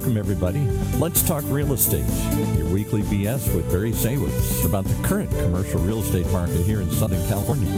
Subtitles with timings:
[0.00, 0.66] Welcome, everybody.
[0.96, 2.06] Let's talk real estate.
[2.56, 6.90] Your weekly BS with Barry Saywitz about the current commercial real estate market here in
[6.90, 7.70] Southern California.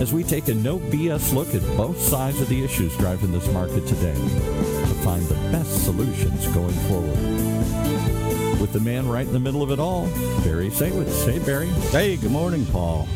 [0.00, 3.50] As we take a no BS look at both sides of the issues driving this
[3.52, 7.18] market today to find the best solutions going forward.
[8.60, 10.06] With the man right in the middle of it all,
[10.44, 11.28] Barry Saywitz.
[11.28, 11.66] Hey, Barry.
[11.90, 13.08] Hey, good morning, Paul.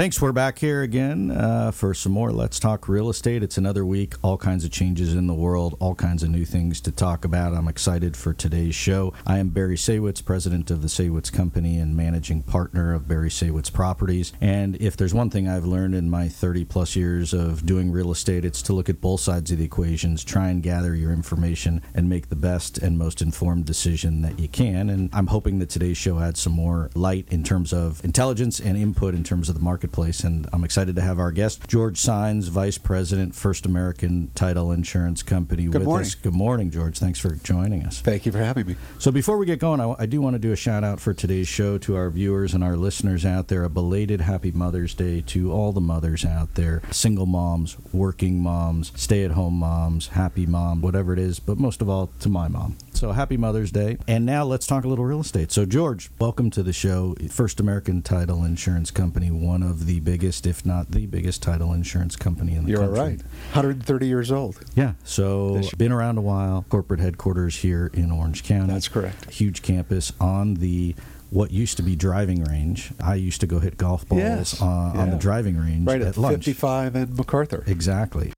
[0.00, 0.18] Thanks.
[0.18, 3.42] We're back here again uh, for some more Let's Talk Real Estate.
[3.42, 6.80] It's another week, all kinds of changes in the world, all kinds of new things
[6.80, 7.52] to talk about.
[7.52, 9.12] I'm excited for today's show.
[9.26, 13.70] I am Barry Saywitz, president of the Saywitz Company and managing partner of Barry Saywitz
[13.70, 14.32] Properties.
[14.40, 18.10] And if there's one thing I've learned in my 30 plus years of doing real
[18.10, 21.82] estate, it's to look at both sides of the equations, try and gather your information,
[21.94, 24.88] and make the best and most informed decision that you can.
[24.88, 28.78] And I'm hoping that today's show adds some more light in terms of intelligence and
[28.78, 30.24] input in terms of the market marketplace.
[30.24, 35.22] And I'm excited to have our guest, George Sines, Vice President, First American Title Insurance
[35.22, 36.06] Company, Good with morning.
[36.06, 36.14] us.
[36.14, 36.98] Good morning, George.
[36.98, 38.00] Thanks for joining us.
[38.00, 38.76] Thank you for having me.
[38.98, 41.12] So before we get going, I, I do want to do a shout out for
[41.12, 43.64] today's show to our viewers and our listeners out there.
[43.64, 48.92] A belated Happy Mother's Day to all the mothers out there, single moms, working moms,
[48.94, 52.48] stay at home moms, happy mom, whatever it is, but most of all to my
[52.48, 52.76] mom.
[52.92, 53.96] So happy Mother's Day.
[54.06, 55.50] And now let's talk a little real estate.
[55.50, 57.14] So, George, welcome to the show.
[57.30, 62.16] First American Title Insurance Company, one of the biggest, if not the biggest, title insurance
[62.16, 62.98] company in the You're country.
[62.98, 63.22] right.
[63.52, 64.60] 130 years old.
[64.74, 66.64] Yeah, so been around a while.
[66.68, 68.72] Corporate headquarters here in Orange County.
[68.72, 69.30] That's correct.
[69.30, 70.94] Huge campus on the
[71.30, 72.90] what used to be driving range.
[73.02, 76.08] I used to go hit golf balls Yes, uh, on the driving range Right at,
[76.08, 76.44] at lunch.
[76.44, 77.62] 55 and MacArthur.
[77.68, 78.32] Exactly.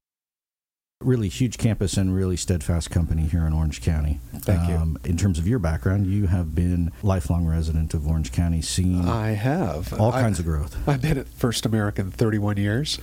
[1.03, 4.19] Really huge campus and really steadfast company here in Orange County.
[4.33, 4.95] Um, Thank you.
[5.03, 9.31] In terms of your background, you have been lifelong resident of Orange County, seen I
[9.31, 9.91] have.
[9.99, 10.77] all I- kinds of growth.
[10.87, 12.99] I've been at First American 31 years.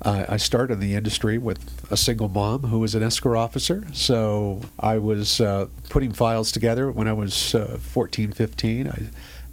[0.00, 1.58] Uh, I started in the industry with
[1.92, 3.84] a single mom who was an escrow officer.
[3.92, 8.88] So I was uh, putting files together when I was uh, 14, 15.
[8.88, 9.02] I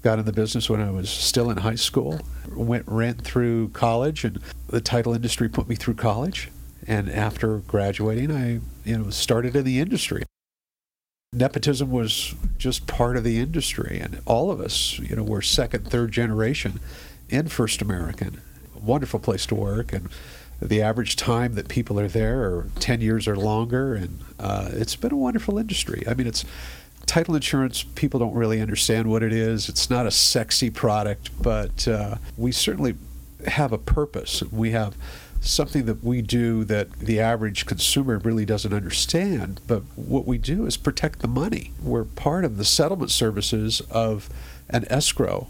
[0.01, 2.19] got in the business when I was still in high school.
[2.55, 6.49] Went rent through college, and the title industry put me through college.
[6.87, 10.23] And after graduating, I you know started in the industry.
[11.31, 15.87] Nepotism was just part of the industry, and all of us, you know, were second,
[15.87, 16.79] third generation
[17.29, 18.41] in First American.
[18.73, 20.09] Wonderful place to work, and
[20.61, 24.95] the average time that people are there are 10 years or longer, and uh, it's
[24.95, 26.03] been a wonderful industry.
[26.07, 26.43] I mean, it's
[27.05, 29.69] title insurance, people don't really understand what it is.
[29.69, 32.95] It's not a sexy product, but uh, we certainly
[33.47, 34.43] have a purpose.
[34.51, 34.95] We have
[35.41, 39.61] something that we do that the average consumer really doesn't understand.
[39.67, 41.71] But what we do is protect the money.
[41.81, 44.29] We're part of the settlement services of
[44.69, 45.47] an escrow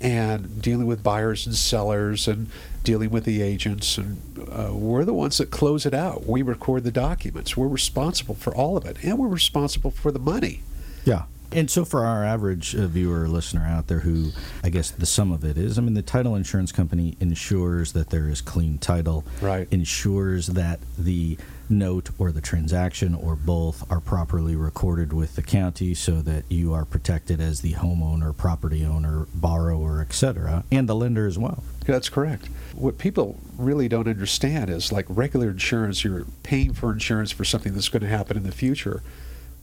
[0.00, 2.48] and dealing with buyers and sellers and
[2.82, 3.98] dealing with the agents.
[3.98, 6.26] And uh, we're the ones that close it out.
[6.26, 7.56] We record the documents.
[7.56, 8.96] We're responsible for all of it.
[9.04, 10.62] And we're responsible for the money.
[11.04, 11.24] Yeah.
[11.52, 14.30] And so, for our average uh, viewer or listener out there who,
[14.62, 18.10] I guess the sum of it is, I mean, the title insurance company ensures that
[18.10, 19.66] there is clean title, Right.
[19.72, 21.38] ensures that the
[21.68, 26.72] note or the transaction or both are properly recorded with the county so that you
[26.72, 31.62] are protected as the homeowner, property owner, borrower, etc., and the lender as well.
[31.86, 32.48] That's correct.
[32.74, 37.74] What people really don't understand is like regular insurance, you're paying for insurance for something
[37.74, 39.02] that's going to happen in the future.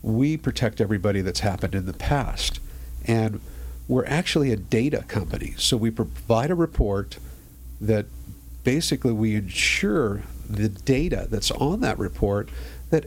[0.01, 2.59] We protect everybody that's happened in the past.
[3.05, 3.39] And
[3.87, 5.53] we're actually a data company.
[5.57, 7.17] So we provide a report
[7.79, 8.05] that
[8.63, 12.49] basically we ensure the data that's on that report
[12.89, 13.05] that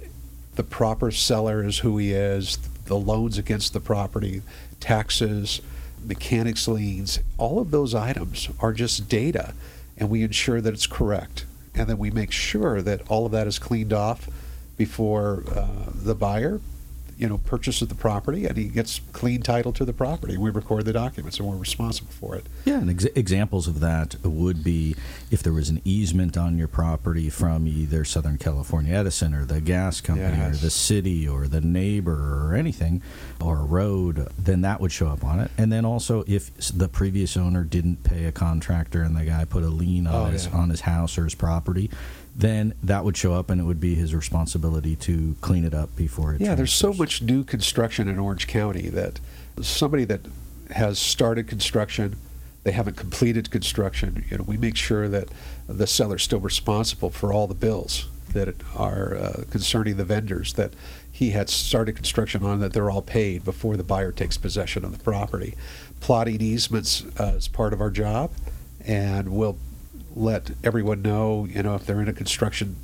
[0.57, 4.43] the proper seller is who he is, the loans against the property,
[4.79, 5.61] taxes,
[6.05, 9.55] mechanics liens, all of those items are just data,
[9.97, 11.45] and we ensure that it's correct.
[11.75, 14.29] And then we make sure that all of that is cleaned off
[14.77, 16.61] before uh, the buyer,
[17.21, 20.39] you know, purchases the property and he gets clean title to the property.
[20.39, 22.47] We record the documents and we're responsible for it.
[22.65, 24.97] Yeah, and ex- examples of that would be
[25.31, 29.61] if there was an easement on your property from either Southern California Edison or the
[29.61, 33.03] gas company or the city or the neighbor or anything,
[33.39, 35.51] or a road, then that would show up on it.
[35.59, 39.63] And then also if the previous owner didn't pay a contractor and the guy put
[39.63, 40.57] a lien on Oh, his yeah.
[40.57, 41.91] on his house or his property,
[42.41, 45.95] then that would show up and it would be his responsibility to clean it up
[45.97, 46.41] before it.
[46.41, 49.21] Yeah, there's so much new construction in Orange County that
[49.61, 50.21] somebody that
[50.71, 52.17] has started construction,
[52.65, 54.25] they haven't completed construction.
[54.31, 55.29] You know, we make sure that
[55.69, 60.73] the seller's still responsible for all the bills that are uh, concerning the vendors that
[61.11, 64.97] he had started construction on that they're all paid before the buyer takes possession of
[64.97, 65.55] the property.
[66.01, 68.31] Plotting easements uh, is part of our job,
[68.87, 69.59] and we'll
[70.21, 72.77] let everyone know, you know, if they're in a construction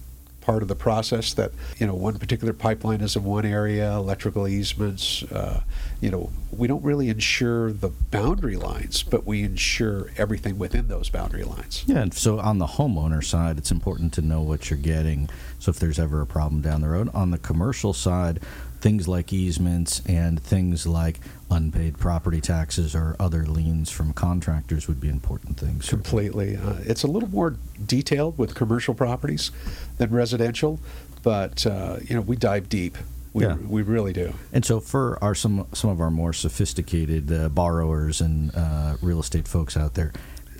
[0.46, 4.46] part of the process that you know one particular pipeline is in one area, electrical
[4.46, 5.24] easements.
[5.24, 5.60] Uh,
[6.00, 11.10] you know, we don't really ensure the boundary lines, but we ensure everything within those
[11.10, 11.82] boundary lines.
[11.86, 15.28] Yeah, and so on the homeowner side, it's important to know what you're getting.
[15.58, 18.40] So if there's ever a problem down the road, on the commercial side,
[18.86, 21.18] things like easements and things like
[21.50, 25.88] unpaid property taxes or other liens from contractors would be important things.
[25.88, 26.56] Completely.
[26.56, 29.50] Uh, it's a little more detailed with commercial properties
[29.98, 30.78] than residential,
[31.24, 32.96] but uh, you know we dive deep.
[33.32, 33.56] We, Yeah.
[33.56, 34.32] we really do.
[34.52, 39.18] And so, for our some some of our more sophisticated uh, borrowers and uh, real
[39.18, 40.12] estate folks out there,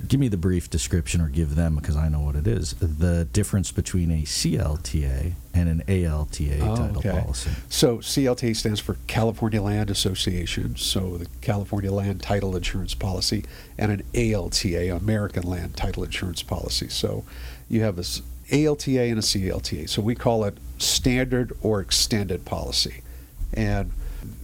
[0.08, 2.74] give me the brief description, or give them because I know what it is.
[2.74, 7.10] The difference between a CLTA and an ALTA Oh, title okay.
[7.10, 7.50] policy.
[7.68, 13.44] So CLTA stands for California Land Association, so the California Land Title Insurance Policy,
[13.78, 16.88] and an ALTA, American Land Title Insurance Policy.
[16.88, 17.24] So
[17.68, 19.88] you have this ALTA and a CLTA.
[19.88, 23.02] So we call it standard or extended policy.
[23.52, 23.90] And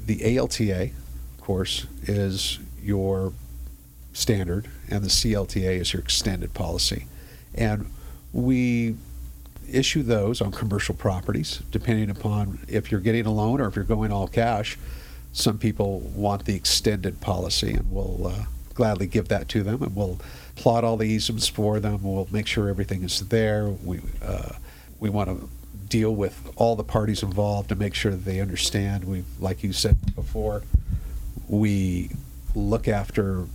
[0.07, 0.91] the ALTA,
[1.39, 3.33] of course, is your
[4.13, 7.07] standard, and the CLTA is your extended policy.
[7.55, 7.91] And
[8.33, 8.97] we
[9.71, 13.85] issue those on commercial properties, depending upon if you're getting a loan or if you're
[13.85, 14.79] going all cash.
[15.33, 18.45] Some people want the extended policy, and we'll uh,
[18.75, 20.19] gladly give that to them, and we'll
[20.57, 22.03] plot all the easements for them.
[22.03, 23.69] We'll make sure everything is there.
[23.69, 24.57] We uh,
[25.01, 25.49] we want to
[25.89, 29.05] deal with all the parties involved to make sure that they understand.
[29.05, 30.63] We, like you said before,
[31.49, 32.11] we
[32.55, 33.47] look after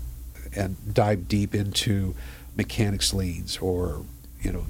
[0.56, 2.16] and dive deep into
[2.56, 4.04] mechanics liens or
[4.42, 4.66] you know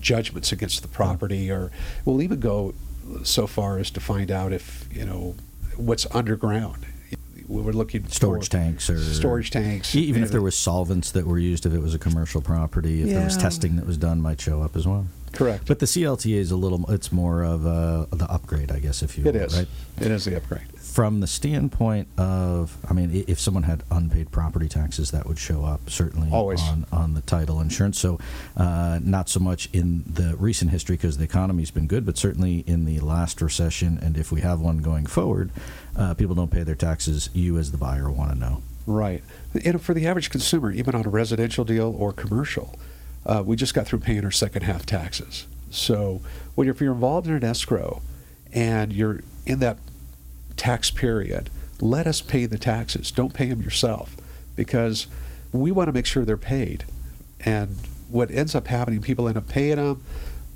[0.00, 1.70] judgments against the property or
[2.04, 2.74] we'll even go
[3.22, 5.34] so far as to find out if you know
[5.76, 6.86] what's underground.
[7.48, 9.94] We were looking Storage for tanks or storage tanks.
[9.94, 13.08] Even if there was solvents that were used, if it was a commercial property, if
[13.08, 15.06] there was testing that was done, might show up as well.
[15.32, 19.02] Correct But the CLTA is a little, it's more of a, the upgrade, I guess,
[19.02, 19.68] if you it will, is right?
[20.00, 24.68] it is the upgrade From the standpoint of, I mean, if someone had unpaid property
[24.68, 26.60] taxes, that would show up certainly Always.
[26.62, 27.98] on on the title insurance.
[27.98, 28.18] So,
[28.56, 32.58] uh, not so much in the recent history because the economy's been good, but certainly
[32.66, 35.50] in the last recession, and if we have one going forward,
[35.96, 37.30] uh, people don't pay their taxes.
[37.32, 38.62] You, as the buyer, want to know.
[38.86, 39.22] Right.
[39.64, 42.78] And for the average consumer, even on a residential deal or commercial,
[43.26, 45.46] uh, we just got through paying our second half taxes.
[45.70, 46.20] So
[46.54, 48.02] when you're, if you're involved in an escrow
[48.52, 49.78] and you're in that
[50.56, 53.10] tax period, let us pay the taxes.
[53.10, 54.16] Don't pay them yourself
[54.56, 55.06] because
[55.52, 56.84] we want to make sure they're paid.
[57.44, 57.76] And
[58.08, 60.02] what ends up happening, people end up paying them.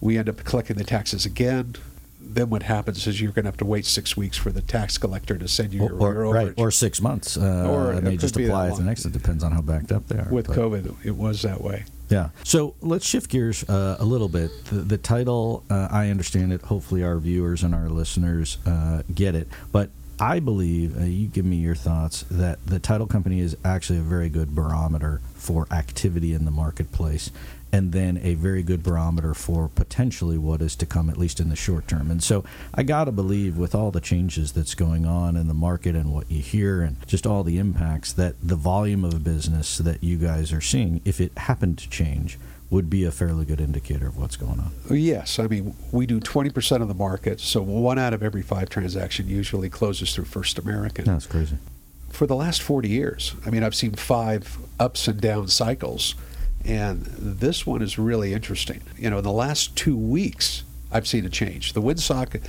[0.00, 1.76] We end up collecting the taxes again.
[2.20, 4.98] Then what happens is you're going to have to wait six weeks for the tax
[4.98, 8.36] collector to send you your, or, your right, or six months, uh, Or they just
[8.36, 8.84] apply long.
[8.84, 9.04] next.
[9.06, 10.28] It depends on how backed up they are.
[10.30, 11.84] with but- COVID, it was that way.
[12.08, 12.31] Yeah.
[12.44, 14.50] So let's shift gears uh, a little bit.
[14.67, 16.62] The, the title, uh, I understand it.
[16.62, 19.49] Hopefully, our viewers and our listeners uh, get it.
[19.73, 23.99] But I believe, uh, you give me your thoughts, that the title company is actually
[23.99, 27.31] a very good barometer for activity in the marketplace.
[27.72, 31.50] And then a very good barometer for potentially what is to come, at least in
[31.50, 32.10] the short term.
[32.10, 35.54] And so I got to believe, with all the changes that's going on in the
[35.54, 39.18] market and what you hear and just all the impacts, that the volume of a
[39.18, 42.38] business that you guys are seeing, if it happened to change,
[42.70, 44.72] would be a fairly good indicator of what's going on.
[44.91, 48.69] Yes, I mean we do 20% of the market, so one out of every five
[48.69, 51.05] transaction usually closes through First American.
[51.05, 51.58] That's crazy.
[52.10, 56.14] For the last 40 years, I mean I've seen five ups and down cycles,
[56.65, 58.81] and this one is really interesting.
[58.96, 61.72] You know, in the last two weeks, I've seen a change.
[61.72, 62.41] The windsock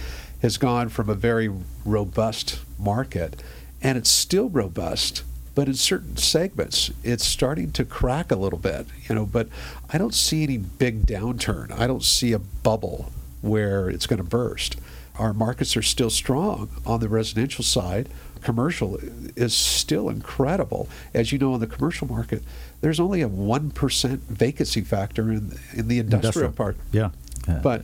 [0.42, 1.50] has gone from a very
[1.86, 3.42] robust market,
[3.82, 5.24] and it's still robust.
[5.56, 9.26] But in certain segments, it's starting to crack a little bit, you know.
[9.26, 9.50] But
[9.90, 11.72] I don't see any big downturn.
[11.72, 13.12] I don't see a bubble
[13.42, 14.78] where it's going to burst.
[15.18, 18.08] Our markets are still strong on the residential side.
[18.41, 18.98] Commercial
[19.36, 20.88] is still incredible.
[21.13, 22.44] As you know, in the commercial market,
[22.82, 26.77] there's only a 1% vacancy factor in, in the industrial, part.
[26.91, 27.10] Yeah.
[27.48, 27.84] Uh, But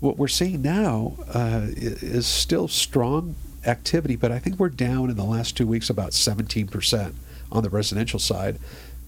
[0.00, 5.16] what we're seeing now uh, is still strong activity, but I think we're down in
[5.16, 7.14] the last two weeks about 17%
[7.50, 8.58] on the residential side.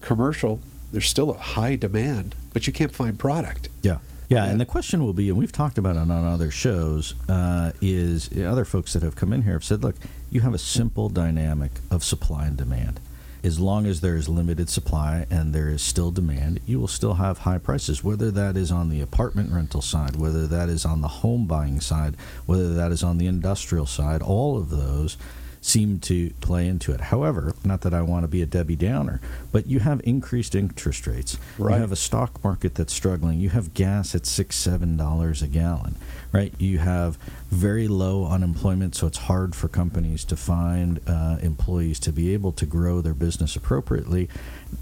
[0.01, 0.59] Commercial,
[0.91, 3.69] there's still a high demand, but you can't find product.
[3.81, 3.97] Yeah.
[4.29, 7.71] Yeah, and the question will be, and we've talked about it on other shows, uh,
[7.81, 9.95] is other folks that have come in here have said, look,
[10.29, 12.99] you have a simple dynamic of supply and demand.
[13.41, 17.13] As long as there is limited supply and there is still demand, you will still
[17.13, 20.99] have high prices, whether that is on the apartment rental side, whether that is on
[20.99, 22.15] the home buying side,
[22.45, 25.15] whether that is on the industrial side, all of those
[25.61, 27.01] seem to play into it.
[27.01, 29.19] However, not that I want to be a Debbie Downer,
[29.51, 31.37] but you have increased interest rates.
[31.57, 31.75] Right.
[31.75, 33.39] You have a stock market that's struggling.
[33.39, 35.95] You have gas at six, seven dollars a gallon,
[36.31, 36.53] right?
[36.57, 37.17] You have
[37.49, 42.51] very low unemployment, so it's hard for companies to find uh, employees to be able
[42.53, 44.29] to grow their business appropriately.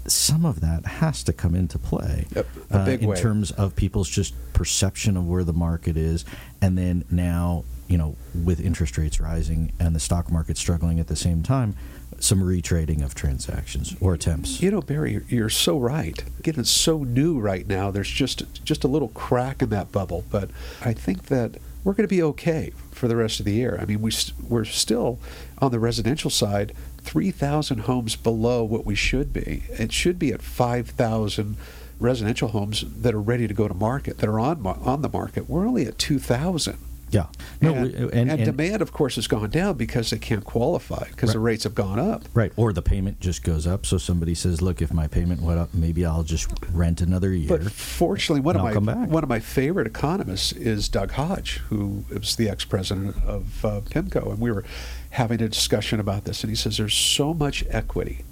[0.06, 3.16] Some of that has to come into play Yep, a uh, in way.
[3.16, 6.24] terms of people's just perception of where the market is,
[6.60, 11.06] and then now you know with interest rates rising and the stock market struggling at
[11.06, 11.74] the same time,
[12.18, 14.60] some retrading of transactions or attempts.
[14.60, 16.22] You know, Barry, you're- so right.
[16.38, 17.90] Again, it's so new right now.
[17.90, 20.50] There's just just a little crack in that bubble, but
[20.84, 23.78] I think that we're going to be okay for the rest of the year.
[23.80, 24.10] I mean, we
[24.48, 25.18] we're still
[25.58, 29.62] on the residential side, three thousand homes below what we should be.
[29.70, 31.56] It should be at five thousand
[32.00, 35.48] residential homes that are ready to go to market that are on on the market.
[35.48, 36.78] We're only at two thousand.
[37.10, 37.26] Yeah.
[37.60, 41.04] No, and, we- and, and- demand, of course, has gone down because they can't qualify
[41.08, 42.24] because the rates have gone up.
[42.34, 43.86] Right, or the payment just goes up.
[43.86, 47.48] So somebody says, "Look, if my payment went up, maybe I'll just rent another year."
[47.48, 52.04] But fortunately, one of I'll my one of my favorite economists is Doug Hodge, who
[52.12, 54.64] was the ex-president of uh, PIMCO, and we were
[55.10, 58.24] having a discussion about this, and he says there's so much equity,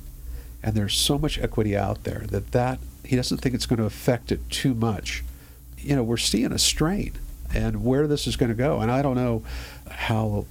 [0.64, 3.84] and there's so much equity out there that that he doesn't think it's going to
[3.86, 5.22] affect it too much.
[5.78, 7.12] You know, we're seeing a strain,
[7.54, 9.42] and where this is going to go, and I don't know
[9.90, 10.46] how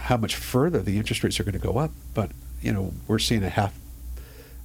[0.00, 2.30] how much further the interest rates are going to go up, but
[2.62, 3.74] you know, we're seeing a half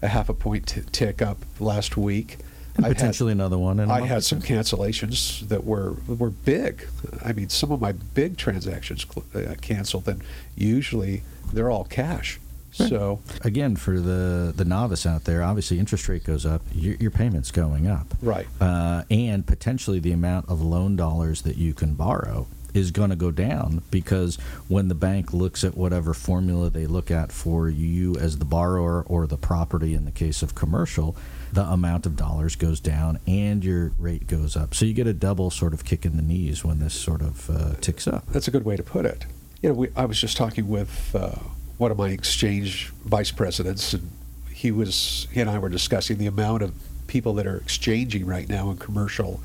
[0.01, 2.38] a half a point t- tick up last week.
[2.77, 3.80] And I've had- potentially another one.
[3.80, 6.88] I had some cancellations that were were big.
[7.24, 10.22] I mean, some of my big transactions cl- uh, canceled, and
[10.58, 11.24] usually
[11.54, 12.39] they're all cash.
[12.75, 17.12] So Again, for the the novice out there, obviously interest rate goes up, your, your
[17.12, 21.94] payment's going up, right, uh, and potentially the amount of loan dollars that you can
[21.94, 24.36] borrow is going to go down because
[24.67, 29.01] when the bank looks at whatever formula they look at for you as the borrower
[29.08, 31.15] or the property in the case of commercial,
[31.53, 34.75] the amount of dollars goes down and your rate goes up.
[34.75, 37.50] So you get a double sort of kick in the knees when this sort of
[37.50, 38.25] uh, ticks up.
[38.27, 39.25] that's a good way to put it.
[39.62, 41.36] You know, we, I was just talking with uh,
[41.77, 44.10] one of my exchange vice presidents, and
[44.51, 46.74] he was he and I were discussing the amount of
[47.08, 49.41] people that are exchanging right now in commercial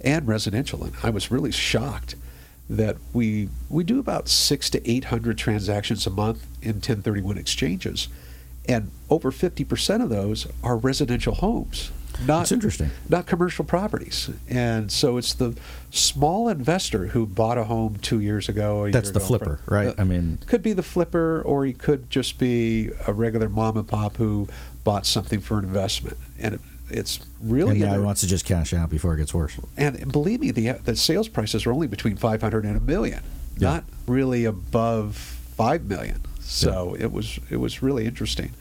[0.00, 2.16] and residential, and I was really shocked
[2.68, 8.08] that we we do about six to eight hundred transactions a month in 1031 exchanges,
[8.68, 11.90] and over 50 percent of those are residential homes.
[12.20, 12.90] Not That's interesting.
[13.08, 14.30] not commercial properties.
[14.48, 15.56] And so it's the
[15.90, 18.90] small investor who bought a home two years ago.
[18.90, 19.88] That's year the ago, flipper, right?
[19.88, 23.76] Uh, I mean, could be the flipper, or he could just be a regular mom
[23.76, 24.48] and pop who
[24.84, 26.16] bought something for an investment.
[26.38, 29.34] And it, it's really and now he wants to just cash out before it gets
[29.34, 29.56] worse.
[29.76, 33.22] and believe me, the the sales prices are only between five hundred and a million,
[33.58, 33.68] Yeah.
[33.70, 36.20] not really above five million.
[36.40, 38.52] So it was it was really interesting,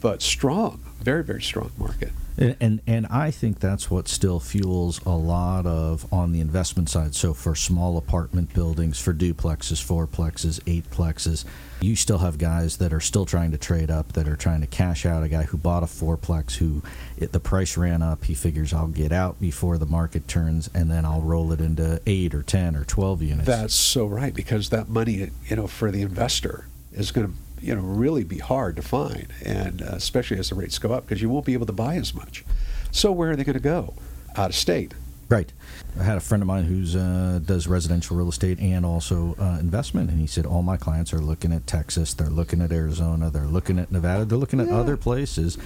[0.00, 2.12] but strong, very very strong market.
[2.40, 6.88] And, and and I think that's what still fuels a lot of on the investment
[6.88, 7.14] side.
[7.14, 11.44] So for small apartment buildings, for duplexes, fourplexes, eightplexes,
[11.82, 14.66] you still have guys that are still trying to trade up, that are trying to
[14.66, 15.22] cash out.
[15.22, 16.82] A guy who bought a fourplex, who
[17.18, 20.90] it, the price ran up, he figures I'll get out before the market turns, and
[20.90, 23.46] then I'll roll it into eight or ten or twelve units.
[23.46, 27.74] That's so right because that money, you know, for the investor is going to, you
[27.74, 31.20] know, really be hard to find, and uh, especially as the rates go up because
[31.22, 32.44] you won't be able to buy as much.
[32.90, 33.94] So where are they going to go?
[34.36, 34.94] Out of state.
[35.28, 35.52] Right.
[35.98, 39.58] I had a friend of mine who's uh, does residential real estate and also uh,
[39.60, 43.30] investment, and he said all my clients are looking at Texas, they're looking at Arizona,
[43.30, 44.78] they're looking at Nevada, they're looking at Yeah.
[44.78, 45.56] other places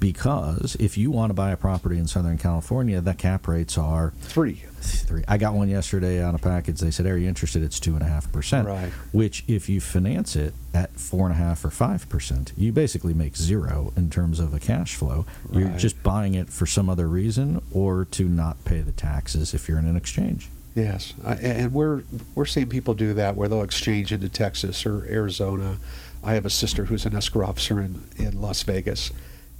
[0.00, 4.12] because if you want to buy a property in Southern California, the cap rates are
[4.20, 4.62] Three.
[4.80, 5.24] three.
[5.26, 6.78] I got one yesterday on a package.
[6.80, 8.68] They said, "Are you interested?" It's two and a half percent.
[8.68, 8.92] Right.
[9.12, 13.14] Which, if you finance it at four and a half or five percent, you basically
[13.14, 15.26] make zero in terms of a cash flow.
[15.50, 19.68] You're just buying it for some other reason, or to not pay the taxes if
[19.68, 20.48] you're in an exchange.
[20.74, 22.02] Yes, I, and we're
[22.36, 25.78] we're seeing people do that where they'll exchange into Texas or Arizona.
[26.22, 29.10] I have a sister who's an escrow officer in, in Las Vegas,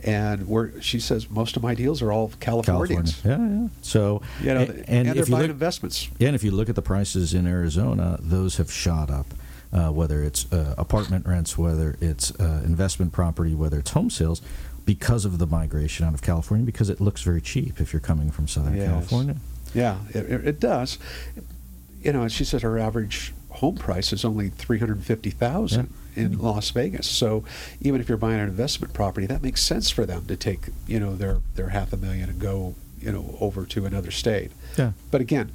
[0.04, 3.20] and where she says most of my deals are all Californians.
[3.20, 3.56] California.
[3.56, 3.68] Yeah, yeah.
[3.82, 6.08] So, You know, and, and, they're if you look, investments.
[6.18, 9.26] Yeah, and if you look at the prices in Arizona, those have shot up.
[9.70, 14.40] Uh, whether it's uh, apartment rents, whether it's uh, investment property, whether it's home sales,
[14.86, 18.30] because of the migration out of California, because it looks very cheap if you're coming
[18.30, 18.88] from Southern Yes.
[18.88, 19.36] California.
[19.74, 20.98] Yeah, it, it it does.
[22.00, 26.38] You know, she said her average home price is only three hundred fifty thousand in
[26.38, 27.06] Las Vegas.
[27.06, 27.44] So
[27.80, 31.00] even if you're buying an investment property, that makes sense for them to take you
[31.00, 34.52] know their their half a million and go you know over to another state.
[34.76, 34.92] Yeah.
[35.10, 35.52] But again,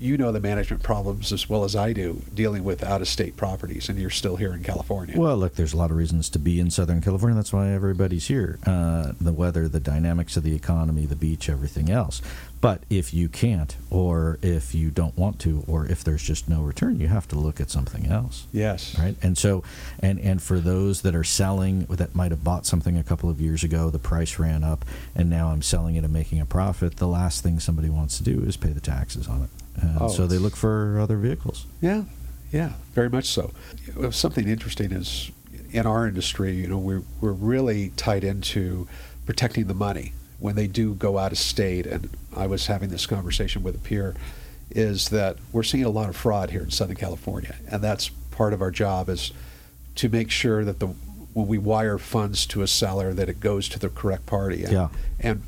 [0.00, 3.36] you know the management problems as well as I do dealing with out of state
[3.36, 5.18] properties, and you're still here in California.
[5.18, 7.36] Well, look, there's a lot of reasons to be in Southern California.
[7.36, 8.58] That's why everybody's here.
[8.66, 12.22] Uh, the weather, the dynamics of the economy, the beach, everything else.
[12.60, 16.60] But if you can't, or if you don't want to, or if there's just no
[16.60, 18.46] return, you have to look at something else.
[18.52, 18.98] yes.
[18.98, 19.64] Right, and so,
[20.00, 23.40] and and for those that are selling that might have bought something a couple of
[23.40, 26.96] years ago, the price ran up, and now I'm selling it and making a profit.
[26.96, 29.50] The last thing somebody wants to do is pay the taxes on it,
[29.98, 30.40] Oh, so they oh.
[30.40, 31.66] look for other vehicles.
[31.80, 32.04] Yeah,
[32.52, 33.52] yeah, very much so.
[33.98, 35.30] Uh, something interesting is
[35.72, 38.88] in our industry, you know, we're, we're really tied into
[39.26, 41.86] protecting the money when they do go out of state.
[41.86, 44.14] And I was having this conversation with a peer,
[44.70, 48.52] is that we're seeing a lot of fraud here in Southern California, and that's part
[48.52, 49.32] of our job is
[49.96, 50.94] to make sure that the
[51.32, 54.64] when we wire funds to a seller that it goes to the correct party.
[54.64, 54.88] And, Yeah.
[55.20, 55.42] and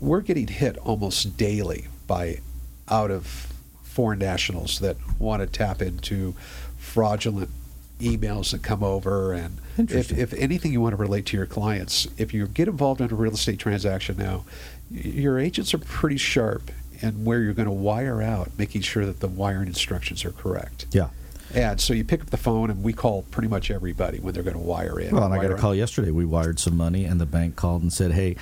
[0.00, 2.40] we're getting hit almost daily by
[2.88, 3.52] out of
[3.98, 6.32] foreign nationals that want to tap into
[6.76, 7.50] fraudulent
[7.98, 9.32] emails that come over.
[9.32, 13.00] And if, if anything you want to relate to your clients if you get involved
[13.00, 14.44] in a real estate transaction now
[14.88, 19.18] your agents are pretty sharp in where you're going to wire out making sure that
[19.18, 20.86] the wiring instructions are correct.
[20.92, 21.08] Yeah.
[21.52, 24.44] and so you pick up the phone and we call pretty much everybody when they're
[24.44, 25.12] going to wire in.
[25.14, 26.12] Well, and I got a call yesterday.
[26.12, 28.36] We wired some money, and the bank called and said, "Hey,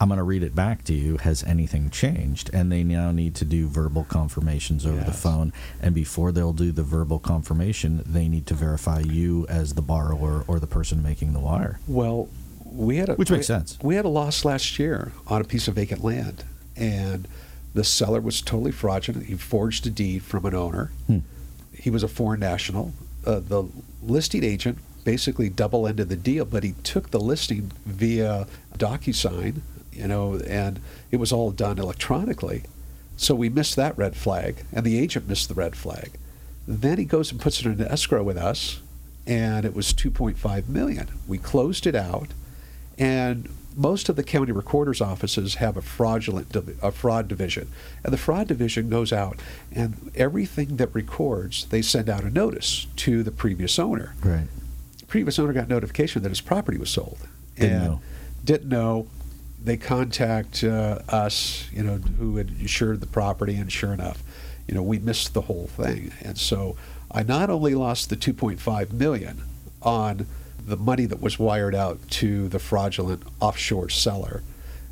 [0.00, 1.18] I'm going to read it back to you.
[1.18, 5.52] Has anything changed?" And they now need to do verbal confirmations over the phone.
[5.80, 10.44] And before they'll do the verbal confirmation, they need to verify you as the borrower
[10.48, 11.78] or the person making the wire.
[11.86, 12.28] Well,
[12.64, 13.78] we had a Which makes we- sense.
[13.82, 16.44] We had a loss last year on a piece of vacant land,
[16.76, 17.28] and
[17.74, 19.26] the seller was totally fraudulent.
[19.26, 20.90] He forged a deed from an owner.
[21.06, 21.18] Hmm.
[21.72, 22.92] He was a foreign national.
[23.26, 23.64] Uh, the
[24.02, 28.46] listing agent basically double-ended the deal, but he took the listing via
[28.78, 29.60] DocuSign,
[29.92, 30.80] you know, and
[31.10, 32.62] it was all done electronically.
[33.16, 36.12] So we missed that red flag, and the agent missed the red flag.
[36.66, 38.80] Then he goes and puts it in escrow with us,
[39.26, 41.08] and it was 2.5 million.
[41.28, 42.28] We closed it out,
[42.98, 47.68] and most of the county recorder's offices have a fraudulent a fraud division,
[48.02, 49.38] and the fraud division goes out
[49.72, 54.14] and everything that records, they send out a notice to the previous owner.
[54.24, 54.48] Right.
[54.98, 57.18] The previous owner got notification that his property was sold,
[57.56, 58.00] Didn't and know.
[58.44, 59.06] didn't know.
[59.62, 64.22] They contact uh, us, you know, who had insured the property, and sure enough,
[64.66, 66.12] you know, we missed the whole thing.
[66.22, 66.76] And so
[67.10, 69.42] I not only lost the 2.5 million
[69.82, 70.26] on
[70.64, 74.42] the money that was wired out to the fraudulent offshore seller,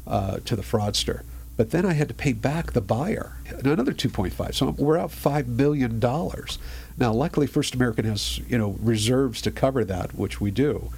[0.06, 1.22] uh, to the fraudster,
[1.56, 4.54] but then I had to pay back the buyer another 2.5.
[4.54, 6.58] So we're out five million dollars.
[6.96, 10.90] Now, luckily, First American has you know reserves to cover that, which we do.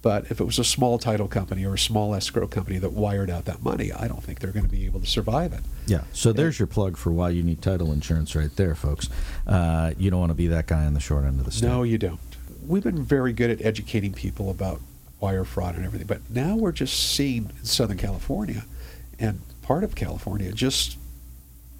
[0.00, 3.30] But if it was a small title company or a small escrow company that wired
[3.30, 5.60] out that money, I don't think they're going to be able to survive it.
[5.86, 6.02] Yeah.
[6.12, 9.08] So there's your plug for why you need title insurance right there, folks.
[9.46, 11.68] Uh, you don't want to be that guy on the short end of the stick.
[11.68, 12.20] No, you don't.
[12.64, 14.80] We've been very good at educating people about
[15.20, 18.64] wire fraud and everything, but now we're just seeing in Southern California
[19.18, 20.97] and part of California just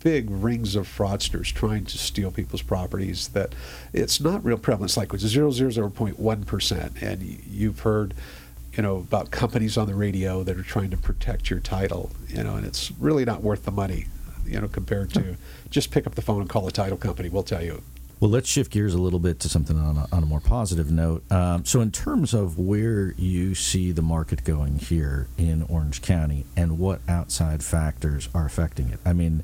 [0.01, 3.55] big rings of fraudsters trying to steal people's properties that
[3.93, 4.91] it's not real prevalent.
[4.91, 7.03] It's like 0.1%.
[7.03, 8.15] And you've heard,
[8.73, 12.43] you know, about companies on the radio that are trying to protect your title, you
[12.43, 14.07] know, and it's really not worth the money,
[14.47, 15.37] you know, compared to
[15.71, 17.29] just pick up the phone and call a title company.
[17.29, 17.83] We'll tell you
[18.21, 20.91] Well, let's shift gears a little bit to something on a, on a more positive
[20.91, 21.31] note.
[21.31, 26.45] Um, so, in terms of where you see the market going here in Orange County
[26.57, 29.43] and what outside factors are affecting it, I mean,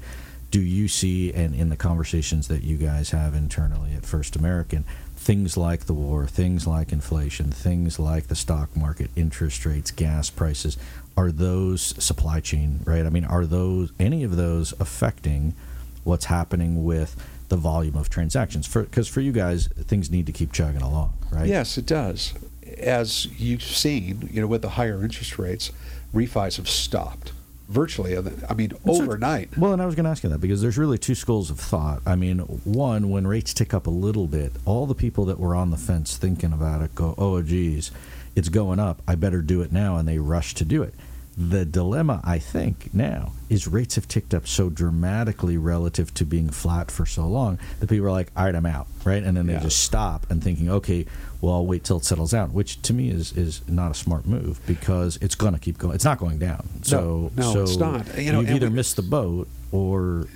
[0.54, 4.84] do you see, and in the conversations that you guys have internally at First American,
[5.16, 10.30] things like the war, things like inflation, things like the stock market, interest rates, gas
[10.30, 10.76] prices,
[11.16, 13.04] are those supply chain, right?
[13.04, 15.56] I mean, are those any of those affecting
[16.04, 17.16] what's happening with
[17.48, 18.72] the volume of transactions?
[18.72, 21.48] Because for, you guys, things need to keep chugging along, right?
[21.48, 22.32] Yes, it does.
[22.78, 25.72] As you've seen, you know, with the higher interest rates,
[26.14, 27.32] refis have stopped
[27.68, 28.16] virtually.
[28.16, 28.20] I
[28.54, 29.00] mean, That's right.
[29.08, 29.56] overnight.
[29.58, 31.58] Well, and I was going to ask you that because there's really two schools of
[31.58, 32.02] thought.
[32.06, 35.54] I mean, one, when rates tick up a little bit, all the people that were
[35.54, 37.90] on the fence thinking about it go, oh, geez,
[38.36, 39.00] it's going up.
[39.08, 39.96] I better do it now.
[39.96, 40.94] And they rush to do it.
[41.36, 46.48] The dilemma, I think, now is rates have ticked up so dramatically relative to being
[46.48, 49.22] flat for so long that people are like, all right, I'm out, right?
[49.22, 49.60] And then they Yeah.
[49.60, 51.06] just stop and thinking, okay,
[51.40, 54.26] well, I'll wait till it settles out, which to me is, is not a smart
[54.26, 55.94] move because it's going to keep going.
[55.96, 56.68] It's not going down.
[56.82, 58.16] So, no, so it's not.
[58.16, 60.28] You know, you've either we- missed the boat or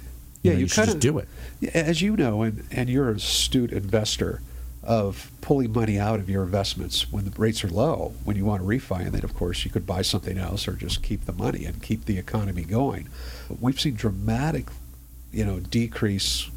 [0.43, 1.29] Yeah, you, know, you you, should just do it.
[1.75, 4.43] As you know, and, and you're an astute investor
[4.83, 8.63] of pulling money out of your investments when the rates are low, when you want
[8.63, 11.33] to refi, and then, of course, you could buy something else or just keep the
[11.33, 13.09] money and keep the economy going.
[13.61, 14.67] We've seen dramatic,
[15.33, 16.49] you know, decrease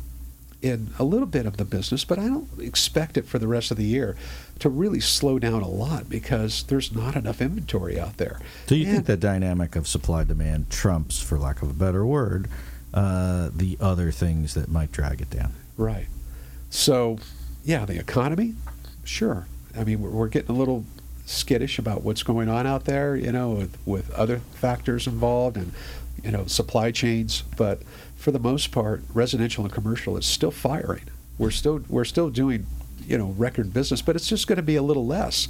[0.61, 3.71] in a little bit of the business, but I don't expect it for the rest
[3.71, 4.15] of the year
[4.59, 8.39] to really slow down a lot because there's not enough inventory out there.
[8.67, 12.05] So you And- think the dynamic of supply demand trumps, for lack of a better
[12.05, 12.47] word,
[12.93, 15.53] uh, the other things that might drag it down?
[15.77, 16.05] Right.
[16.69, 17.17] So,
[17.63, 18.55] yeah, the economy,
[19.03, 19.47] sure.
[19.77, 20.85] I mean, we're, we're getting a little
[21.25, 25.71] skittish about what's going on out there, you know, with, with other factors involved and,
[26.23, 27.43] you know, supply chains.
[27.57, 27.81] But
[28.15, 31.03] for the most part, residential and commercial is still firing.
[31.37, 32.67] We're still we're still doing,
[33.07, 35.47] you know, record business, but it's just going to be a little less.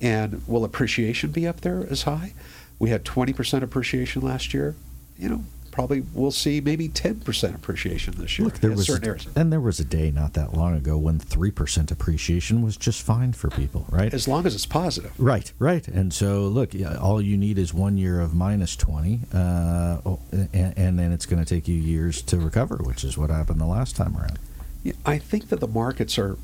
[0.00, 2.32] And will appreciation be up there as high?
[2.78, 4.74] We had 20% appreciation last year.
[5.16, 9.08] You know, probably we'll see maybe 10% appreciation this year Look, there in was certain
[9.08, 9.26] areas.
[9.34, 13.02] and there was a day not that long ago when three percent appreciation was just
[13.02, 14.12] fine for people, right?
[14.14, 15.12] As long as it's positive.
[15.18, 15.88] Right, right.
[15.88, 20.76] And so, look, all you need is one year of minus 20, uh, oh, and,
[20.76, 23.66] and then it's going to take you years to recover, which is what happened the
[23.66, 24.38] last time around.
[24.84, 26.36] Yeah, I think that the markets are,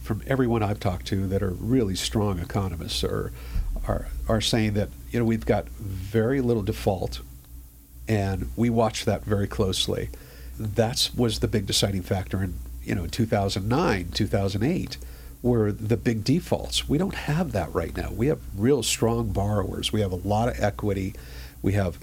[0.00, 3.30] from everyone I've talked to that are really strong economists, are,
[3.86, 7.20] are, are saying that you know we've got very little default,
[8.10, 10.10] and we watch that very closely.
[10.58, 14.96] That was the big deciding factor in you know 2009, 2008,
[15.42, 16.88] were the big defaults.
[16.88, 18.10] We don't have that right now.
[18.10, 19.92] We have real strong borrowers.
[19.92, 21.14] We have a lot of equity.
[21.62, 21.98] We have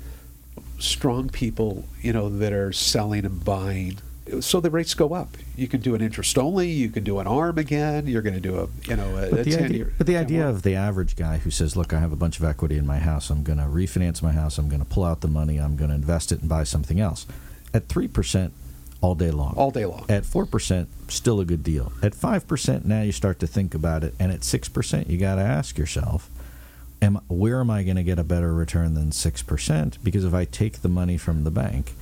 [0.80, 3.98] strong people, you know, that are selling and buying.
[4.42, 5.38] So the rates go up.
[5.56, 6.70] You can do an interest only.
[6.72, 8.08] You can do an arm again.
[8.08, 9.94] You're going to do a, you know, a, But the, 10 idea, year.
[9.98, 12.46] but the idea of the average guy who says, "Look, I have a bunch of
[12.46, 13.30] equity in my house.
[13.30, 14.58] I'm going to refinance my house.
[14.58, 15.58] I'm going to pull out the money.
[15.58, 17.26] I'm going to invest it and buy something else,"
[17.74, 18.54] at three percent
[19.00, 19.54] all day long.
[19.56, 20.06] all day long.
[20.10, 21.92] At four percent, still a good deal.
[22.02, 25.18] At five percent, now you start to think about it, and at six percent, you
[25.18, 26.30] got to ask yourself,
[27.02, 30.34] "Am where am I going to get a better return than six percent?" Because if
[30.34, 31.94] I take the money from the bank,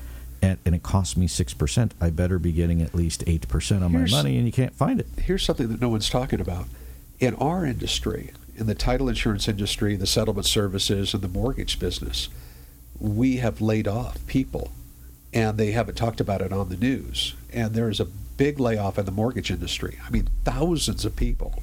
[0.45, 3.84] and, and it costs me six percent, I better be getting at least eight percent
[3.84, 5.08] on Here's- my money, and you can't find it.
[5.21, 6.67] Here's something that no one's talking about.
[7.19, 12.29] In our industry, in the title insurance industry, the settlement services, and the mortgage business,
[12.99, 14.71] we have laid off people,
[15.34, 17.34] and they haven't talked about it on the news.
[17.53, 19.97] And there is a big layoff in the mortgage industry.
[20.05, 21.62] I mean, thousands of people.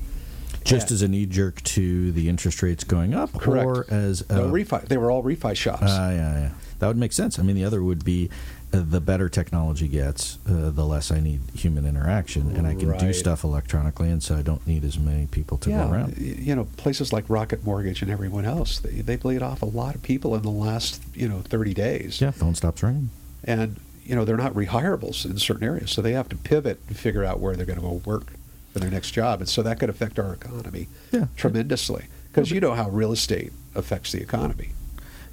[0.64, 0.94] Just Yeah.
[0.94, 3.66] as a knee jerk to the interest rates going up, Correct.
[3.66, 4.86] or as a, No, refi.
[4.86, 5.82] They were all refi shops.
[5.82, 6.50] Uh, yeah, yeah.
[6.78, 7.38] That would make sense.
[7.38, 8.30] I mean, the other would be
[8.72, 13.12] the better technology gets, uh, the less I need human interaction, and I can do
[13.12, 16.16] stuff electronically, and so I don't need as many people to yeah, go around.
[16.18, 19.94] you know, places like Rocket Mortgage and everyone else, they, they've laid off a lot
[19.94, 22.20] of people in the last, you know, 30 days.
[22.20, 23.10] Yeah, phone stops ringing.
[23.44, 25.90] And, you know, they're not rehirables in certain areas.
[25.90, 28.32] So they have to pivot and figure out where they're going to go work
[28.72, 29.40] for their next job.
[29.40, 31.26] And so that could affect our economy Yeah.
[31.36, 32.06] tremendously.
[32.32, 34.70] Because you know how real estate affects the economy.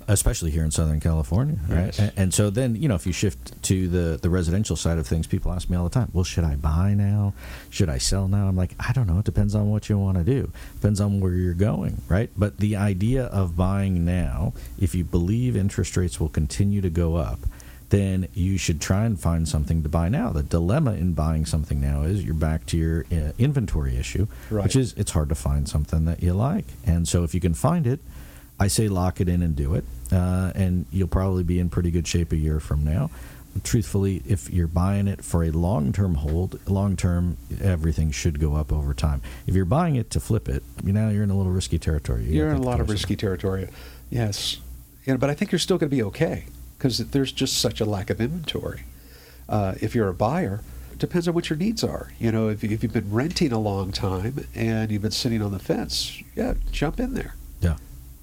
[0.10, 1.98] Especially here in Southern California, right?
[1.98, 2.12] Yes.
[2.18, 5.28] And, so then, you know, if you shift to the the residential side of things,
[5.28, 7.34] people ask me all the time, "Well, should I buy now?
[7.70, 9.20] Should I sell now?" I'm like, I don't know.
[9.20, 10.52] It depends on what you want to do.
[10.76, 12.30] Depends on where you're going, right?
[12.36, 17.16] But the idea of buying now, if you believe interest rates will continue to go
[17.16, 17.40] up.
[17.90, 20.30] Then you should try and find something to buy now.
[20.30, 24.64] The dilemma in buying something now is you're back to your uh, inventory issue, Right.
[24.64, 26.66] which is it's hard to find something that you like.
[26.86, 28.00] And so if you can find it,
[28.60, 31.92] I say lock it in and do it, uh, and you'll probably be in pretty
[31.92, 33.10] good shape a year from now.
[33.64, 38.94] Truthfully, if you're buying it for a long-term hold, long-term everything should go up over
[38.94, 39.22] time.
[39.48, 42.26] If you're buying it to flip it, you know you're in a little risky territory.
[42.26, 43.68] You You're in a lot of risky territory.
[44.10, 44.58] Yes.
[45.06, 46.46] You know, but I think you're still going to be okay
[46.78, 48.84] because there's just such a lack of inventory.
[49.48, 52.12] Uh, if you're a buyer, it depends on what your needs are.
[52.20, 55.52] You know, if, if you've been renting a long time and you've been sitting on
[55.52, 57.36] the fence, yeah, jump in there.
[57.62, 57.78] Yeah.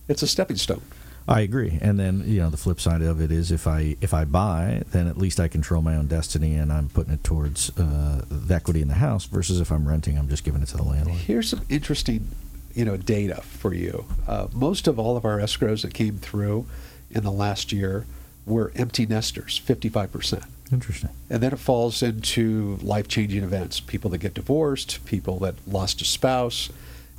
[0.08, 0.82] It's a stepping stone.
[1.28, 1.78] I agree.
[1.80, 4.82] And then you know the flip side of it is if I if I buy,
[4.92, 8.54] then at least I control my own destiny, and I'm putting it towards uh, the
[8.54, 9.24] equity in the house.
[9.24, 11.18] Versus if I'm renting, I'm just giving it to the landlord.
[11.18, 12.28] Here's some interesting,
[12.74, 14.04] you know, data for you.
[14.28, 16.66] Uh, most of all of our escrows that came through
[17.10, 18.06] in the last year
[18.44, 20.46] were empty nesters, 55%.
[20.72, 21.10] Interesting.
[21.28, 26.00] And then it falls into life changing events people that get divorced, people that lost
[26.02, 26.70] a spouse,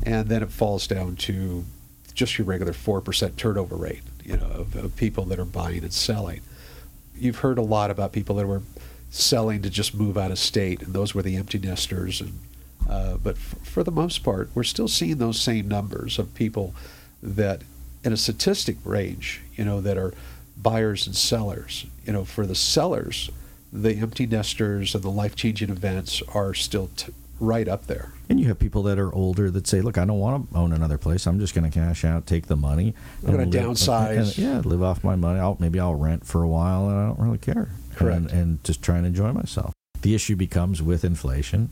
[0.04, 1.65] and then it falls down to
[2.18, 5.94] just your regular 4% turnover rate you know, of, of people that are buying and
[5.94, 6.42] selling.
[7.16, 8.64] You've heard a lot about people that were
[9.12, 12.20] selling to just move out of state, and those were the empty nesters.
[12.20, 12.40] And,
[12.90, 16.74] uh, but f- for the most part, we're still seeing those same numbers of people
[17.22, 17.62] that,
[18.04, 20.14] in a statistic range, you know, that are
[20.58, 21.86] buyers and sellers.
[22.04, 23.30] You know, for the sellers,
[23.72, 28.12] the empty nesters and the life changing events are still t- right up there.
[28.30, 30.73] And you have people that are older that say, "Look, I don't want to own
[30.73, 31.26] another place.
[31.28, 32.93] I'm just going to cash out, take the money,
[33.26, 35.39] I'm gonna downsize." and- yeah, live off my money.
[35.39, 37.69] I'll maybe I'll rent for a while, and I don't really care.
[37.95, 38.17] Correct.
[38.17, 39.73] And, and just try and enjoy myself.
[40.02, 41.69] The issue becomes with inflation,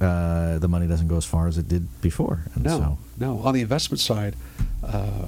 [0.00, 2.44] uh, the money doesn't go as far as it did before.
[2.54, 2.98] And no, so.
[3.18, 3.38] no.
[3.40, 4.34] On the investment side,
[4.82, 5.26] uh,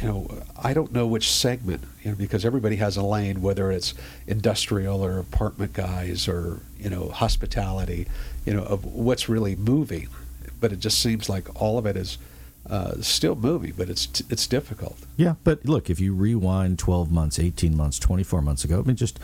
[0.00, 3.70] you know, I don't know which segment, you know, because everybody has a lane, whether
[3.70, 3.92] it's
[4.26, 8.06] industrial or apartment guys or you know hospitality,
[8.44, 10.08] you know, of what's really moving.
[10.60, 12.18] But it just seems like all of it is
[12.68, 14.98] uh, still moving, but it's t- it's difficult.
[15.16, 18.96] Yeah, but look, if you rewind 12 months, 18 months, 24 months ago, I mean,
[18.96, 19.18] just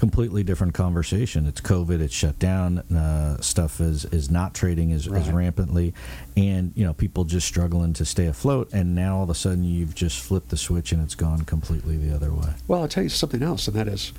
[0.00, 1.44] completely different conversation.
[1.46, 2.00] It's COVID.
[2.00, 2.78] It's shut down.
[2.78, 5.20] Uh, stuff is is not trading as, right.
[5.20, 5.92] as rampantly,
[6.36, 8.70] and you know people just struggling to stay afloat.
[8.72, 11.98] And now all of a sudden you've just flipped the switch and it's gone completely
[11.98, 12.54] the other way.
[12.66, 14.12] Well, I'll tell you something else, and that is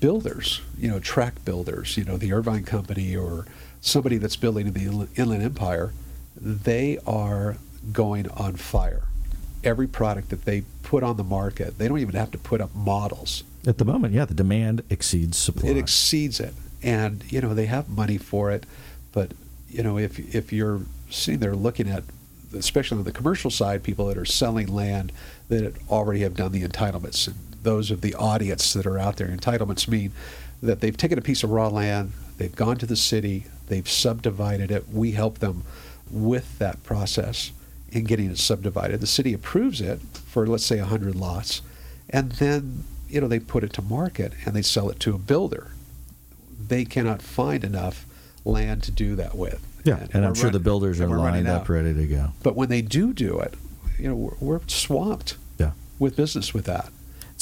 [0.00, 0.60] builders.
[0.76, 1.96] You know, track builders.
[1.96, 3.46] You know, the Irvine Company or
[3.82, 5.92] somebody that's building in the Inland Empire.
[6.34, 7.58] They are
[7.92, 9.02] going on fire.
[9.62, 12.74] Every product that they put on the market, they don't even have to put up
[12.74, 15.70] models at the moment, yeah, the demand exceeds supply.
[15.70, 18.66] It exceeds it, and you know they have money for it,
[19.12, 19.32] but
[19.68, 22.02] you know if if you're sitting there looking at,
[22.54, 25.12] especially on the commercial side, people that are selling land
[25.48, 29.28] that already have done the entitlements, and those of the audience that are out there,
[29.28, 30.10] entitlements mean
[30.60, 34.70] that they've taken a piece of raw land, they've gone to the city, they've subdivided
[34.70, 34.88] it.
[34.88, 35.64] We help them
[36.10, 37.52] with that process
[37.90, 39.00] in getting it subdivided.
[39.00, 41.62] The city approves it for let's say 100 lots,
[42.10, 45.18] and then you know, they put it to market and they sell it to a
[45.18, 45.70] builder.
[46.66, 48.06] They cannot find enough
[48.44, 49.64] land to do that with.
[49.84, 52.28] Yeah, and, and I'm sure the builders are lined up, ready to go.
[52.42, 53.54] But when they do do it,
[53.98, 55.36] you know, we're, we're swamped.
[55.58, 55.72] Yeah.
[55.98, 56.88] with business with that.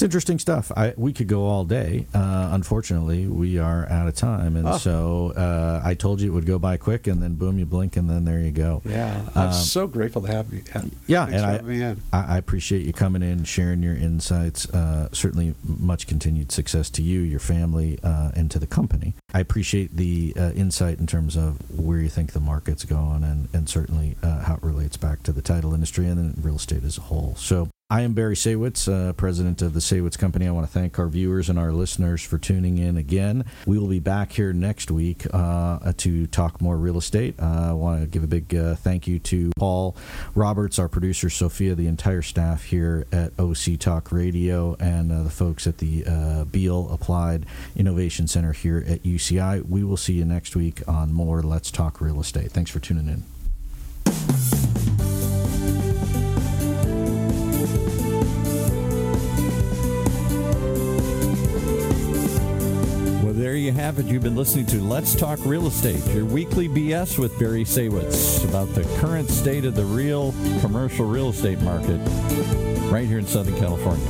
[0.00, 0.72] It's interesting stuff.
[0.74, 2.06] I, we could go all day.
[2.14, 4.78] Uh, unfortunately, we are out of time, and oh.
[4.78, 7.98] so uh, I told you it would go by quick, and then boom, you blink,
[7.98, 8.80] and then there you go.
[8.86, 10.62] Yeah, I'm um, so grateful to have you.
[11.06, 11.44] yeah, and
[12.14, 14.66] I, I, appreciate you coming in, sharing your insights.
[14.70, 19.12] Uh, certainly, much continued success to you, your family, uh, and to the company.
[19.34, 23.50] I appreciate the uh, insight in terms of where you think the market's going, and
[23.52, 26.84] and certainly uh, how it relates back to the title industry and then real estate
[26.84, 27.34] as a whole.
[27.36, 30.46] So I am Barry Saywitz, uh, president of the Saywitz Company.
[30.46, 33.44] I want to thank our viewers and our listeners for tuning in again.
[33.66, 37.34] We will be back here next week uh, to talk more real estate.
[37.42, 39.96] Uh, I want to give a big uh, thank you to Paul
[40.36, 45.30] Roberts, our producer, Sophia, the entire staff here at OC Talk Radio, and uh, the
[45.30, 49.68] folks at the uh, Beall Applied Innovation Center here at UCI.
[49.68, 52.52] We will see you next week on more Let's Talk Real Estate.
[52.52, 54.69] Thanks for tuning in.
[63.90, 64.12] There you have it.
[64.12, 68.72] You've been listening to Let's Talk Real Estate, your weekly BS with Barry Saywitz about
[68.72, 71.98] the current state of the real commercial real estate market
[72.88, 74.06] right here in Southern California.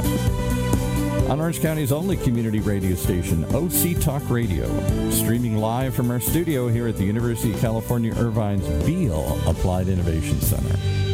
[1.30, 4.68] On Orange County's only community radio station, OC Talk Radio,
[5.08, 10.42] streaming live from our studio here at the University of California Irvine's Beall Applied Innovation
[10.42, 11.09] Center.